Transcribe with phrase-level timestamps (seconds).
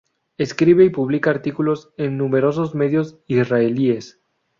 [0.39, 4.19] Escribe y publica artículos en numerosos medios israelíes.